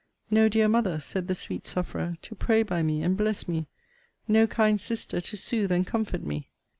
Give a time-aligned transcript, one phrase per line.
[0.31, 3.67] No dear mother, said the sweet sufferer, to pray by me and bless me!
[4.27, 6.49] No kind sister to sooth and comfort me!